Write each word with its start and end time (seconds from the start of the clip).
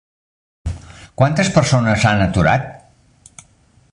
Quantes 1.23 1.51
persones 1.59 2.07
han 2.13 2.25
aturat? 2.25 2.67